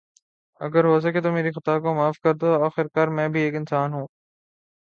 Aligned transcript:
اگر 0.61 0.83
ہوسکے 0.85 1.21
تو 1.21 1.31
میری 1.31 1.51
خطا 1.51 1.75
کو 1.79 1.93
معاف 1.95 2.17
کردو۔ 2.23 2.49
آخر 2.65 2.87
کار 2.95 3.07
میں 3.17 3.27
بھی 3.33 3.41
ایک 3.41 3.55
انسان 3.55 3.93
ہوں۔ 3.93 4.07